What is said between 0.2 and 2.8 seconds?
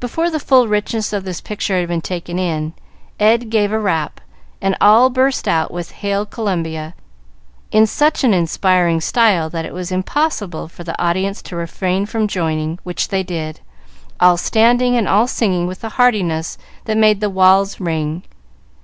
the full richness of this picture had been taken in,